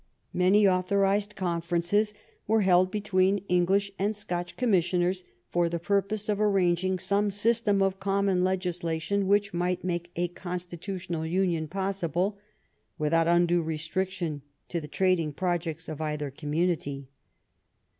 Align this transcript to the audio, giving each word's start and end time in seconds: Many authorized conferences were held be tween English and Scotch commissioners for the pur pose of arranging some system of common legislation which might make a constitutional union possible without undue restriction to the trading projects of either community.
Many 0.33 0.67
authorized 0.67 1.35
conferences 1.35 2.15
were 2.47 2.61
held 2.61 2.89
be 2.89 3.01
tween 3.01 3.37
English 3.47 3.91
and 3.99 4.15
Scotch 4.15 4.57
commissioners 4.57 5.23
for 5.47 5.69
the 5.69 5.77
pur 5.77 6.01
pose 6.01 6.27
of 6.27 6.41
arranging 6.41 6.97
some 6.97 7.29
system 7.29 7.83
of 7.83 7.99
common 7.99 8.43
legislation 8.43 9.27
which 9.27 9.53
might 9.53 9.83
make 9.83 10.09
a 10.15 10.29
constitutional 10.29 11.23
union 11.23 11.67
possible 11.67 12.39
without 12.97 13.27
undue 13.27 13.61
restriction 13.61 14.41
to 14.69 14.81
the 14.81 14.87
trading 14.87 15.33
projects 15.33 15.87
of 15.87 16.01
either 16.01 16.31
community. 16.31 17.07